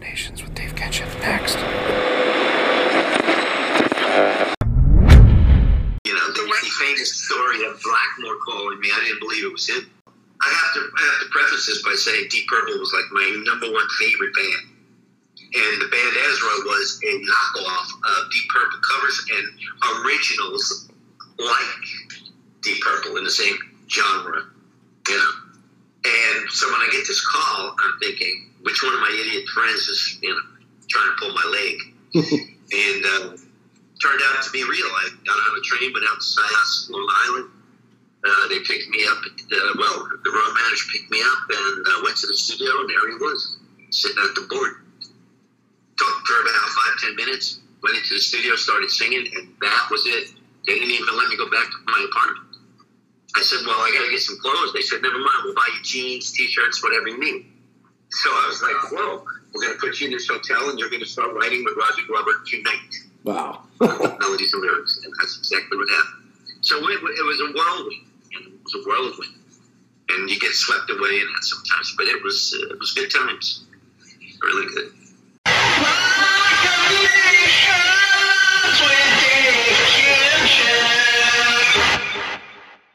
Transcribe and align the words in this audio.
Nations 0.00 0.42
with 0.42 0.54
Dave 0.54 0.74
Kenshin 0.74 1.06
next. 1.20 1.56
You 6.04 6.14
know, 6.14 6.26
the, 6.32 6.42
the 6.42 6.70
famous 6.80 7.14
story 7.14 7.64
of 7.66 7.80
Blackmore 7.82 8.36
calling 8.44 8.80
me. 8.80 8.90
I 8.92 9.00
didn't 9.04 9.20
believe 9.20 9.44
it 9.44 9.52
was 9.52 9.68
him. 9.68 9.90
I 10.40 10.48
have 10.48 10.74
to 10.74 10.80
I 10.80 11.02
have 11.10 11.20
to 11.20 11.28
preface 11.30 11.66
this 11.66 11.82
by 11.82 11.94
saying 11.96 12.28
Deep 12.30 12.46
Purple 12.48 12.78
was 12.78 12.92
like 12.92 13.10
my 13.12 13.42
number 13.44 13.72
one 13.72 13.86
favorite 13.98 14.34
band. 14.34 14.68
And 15.54 15.82
the 15.82 15.88
band 15.88 16.16
Ezra 16.28 16.54
was 16.64 17.00
a 17.04 17.12
knockoff 17.24 17.88
of 18.04 18.30
Deep 18.32 18.48
Purple 18.50 18.78
covers 18.90 19.24
and 19.32 20.04
originals 20.04 20.88
like 21.38 21.84
Deep 22.62 22.82
Purple 22.82 23.16
in 23.16 23.24
the 23.24 23.30
same 23.30 23.56
genre. 23.88 24.42
You 25.08 25.16
know. 25.16 25.45
And 26.06 26.50
so 26.50 26.70
when 26.70 26.80
I 26.80 26.88
get 26.92 27.02
this 27.06 27.24
call, 27.26 27.74
I'm 27.82 27.98
thinking, 27.98 28.50
which 28.62 28.82
one 28.82 28.94
of 28.94 29.00
my 29.00 29.10
idiot 29.10 29.44
friends 29.54 29.88
is, 29.90 30.18
you 30.22 30.30
know, 30.30 30.40
trying 30.88 31.10
to 31.10 31.16
pull 31.18 31.34
my 31.34 31.46
leg? 31.50 31.76
and 32.72 33.00
uh, 33.04 33.36
turned 34.02 34.22
out 34.22 34.42
to 34.42 34.50
be 34.50 34.62
real. 34.62 34.86
I 34.86 35.10
got 35.26 35.34
on 35.34 35.58
a 35.58 35.62
train, 35.62 35.92
went 35.92 36.06
out 36.06 36.20
to 36.20 36.26
Syosset, 36.26 36.90
Long 36.90 37.08
Island. 37.26 37.50
Uh, 38.24 38.48
they 38.48 38.58
picked 38.60 38.88
me 38.90 39.04
up. 39.06 39.18
Uh, 39.22 39.72
well, 39.78 40.08
the 40.24 40.30
road 40.30 40.52
manager 40.54 40.86
picked 40.92 41.10
me 41.10 41.20
up 41.22 41.40
and 41.50 41.86
uh, 41.86 42.00
went 42.02 42.16
to 42.18 42.26
the 42.26 42.34
studio, 42.34 42.70
and 42.80 42.90
there 42.90 43.06
he 43.10 43.16
was, 43.18 43.58
sitting 43.90 44.18
at 44.18 44.34
the 44.34 44.46
board. 44.50 44.82
Talked 45.98 46.26
for 46.26 46.38
about 46.42 46.68
five, 46.74 46.94
ten 47.02 47.16
minutes. 47.16 47.60
Went 47.82 47.96
into 47.96 48.14
the 48.14 48.20
studio, 48.20 48.56
started 48.56 48.90
singing, 48.90 49.26
and 49.36 49.54
that 49.60 49.88
was 49.90 50.06
it. 50.06 50.34
They 50.66 50.74
didn't 50.74 50.90
even 50.90 51.16
let 51.16 51.28
me 51.28 51.36
go 51.36 51.48
back 51.50 51.70
to 51.70 51.78
my 51.86 52.06
apartment. 52.10 52.46
I 53.36 53.42
said, 53.42 53.60
"Well, 53.66 53.78
I 53.78 53.92
got 53.92 54.04
to 54.04 54.10
get 54.10 54.20
some 54.20 54.38
clothes." 54.40 54.72
They 54.72 54.82
said, 54.82 55.02
"Never 55.02 55.18
mind. 55.18 55.44
We'll 55.44 55.54
buy 55.54 55.65
jeans, 55.96 56.32
t-shirts, 56.32 56.82
whatever 56.82 57.08
you 57.08 57.18
need." 57.18 57.46
So 58.10 58.30
I 58.30 58.44
was 58.48 58.62
like, 58.62 58.92
"Whoa, 58.92 59.24
we're 59.52 59.62
going 59.62 59.74
to 59.74 59.80
put 59.80 60.00
you 60.00 60.06
in 60.08 60.12
this 60.12 60.28
hotel, 60.28 60.70
and 60.70 60.78
you're 60.78 60.90
going 60.90 61.02
to 61.02 61.08
start 61.08 61.34
writing 61.34 61.64
with 61.64 61.74
Roger 61.76 62.02
Glover 62.06 62.32
tonight." 62.46 62.92
Wow. 63.24 63.64
melodies 63.80 64.52
and 64.54 64.62
lyrics, 64.62 65.00
and 65.04 65.12
that's 65.18 65.36
exactly 65.38 65.76
what 65.76 65.88
happened. 65.90 66.30
So 66.60 66.78
it, 66.78 67.00
it 67.02 67.26
was 67.26 67.40
a 67.40 67.50
whirlwind, 67.52 68.06
and 68.34 68.46
it 68.54 68.60
was 68.62 68.74
a 68.74 68.88
whirlwind, 68.88 69.34
and 70.10 70.30
you 70.30 70.38
get 70.38 70.52
swept 70.52 70.90
away 70.90 71.20
in 71.20 71.26
that 71.34 71.42
sometimes. 71.42 71.94
But 71.98 72.06
it 72.06 72.22
was 72.22 72.54
uh, 72.56 72.74
it 72.74 72.78
was 72.78 72.92
good 72.92 73.10
times, 73.10 73.64
really 74.42 74.66
good. 74.74 74.92